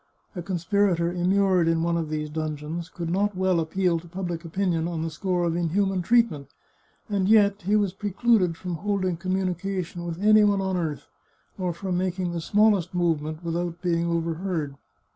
[0.35, 4.87] A conspirator immured in one of these dungeons could not well appeal to public opinion
[4.87, 6.47] on the score of inhuman treat ment,
[7.07, 11.05] and yet he was precluded from holding communica tion with any one on earth,
[11.55, 14.73] or from making the smallest movement without being overheard.